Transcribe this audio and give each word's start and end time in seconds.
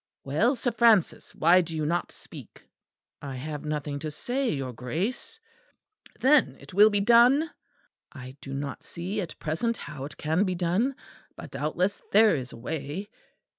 "Well, 0.23 0.55
Sir 0.55 0.71
Francis, 0.71 1.35
why 1.35 1.61
do 1.61 1.75
you 1.77 1.85
not 1.85 2.11
speak?" 2.11 2.63
"I 3.21 3.35
have 3.35 3.63
nothing 3.63 3.99
to 3.99 4.09
say, 4.09 4.49
your 4.49 4.73
Grace." 4.73 5.39
"Then 6.19 6.57
it 6.59 6.73
will 6.73 6.89
be 6.89 7.01
done?" 7.01 7.51
"I 8.11 8.35
do 8.41 8.51
not 8.51 8.83
see 8.83 9.21
at 9.21 9.37
present 9.37 9.77
how 9.77 10.05
it 10.05 10.17
can 10.17 10.43
be 10.43 10.55
done, 10.55 10.95
but 11.35 11.51
doubtless 11.51 12.01
there 12.11 12.35
is 12.35 12.51
a 12.51 12.57
way." 12.57 13.11